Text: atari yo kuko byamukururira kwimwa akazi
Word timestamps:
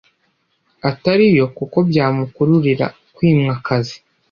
atari 0.89 1.25
yo 1.39 1.47
kuko 1.57 1.77
byamukururira 1.89 2.85
kwimwa 3.15 3.51
akazi 3.57 3.95